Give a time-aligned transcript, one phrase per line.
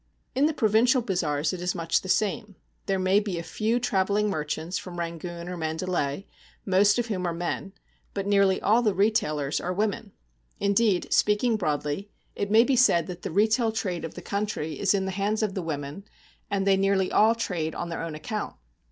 [0.33, 2.55] In the provincial bazaars it is much the same.
[2.87, 6.25] There may be a few travelling merchants from Rangoon or Mandalay,
[6.65, 7.71] most of whom are men;
[8.15, 10.11] but nearly all the retailers are women.
[10.59, 14.95] Indeed, speaking broadly, it may be said that the retail trade of the country is
[14.95, 16.05] in the hands of the women,
[16.49, 18.55] and they nearly all trade on their own account.